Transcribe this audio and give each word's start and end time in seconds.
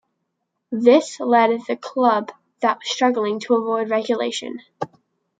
This 0.71 1.19
led 1.19 1.61
that 1.67 1.79
club 1.79 2.31
was 2.63 2.77
struggling 2.81 3.39
to 3.41 3.53
avoid 3.53 3.91
relegation. 3.91 4.57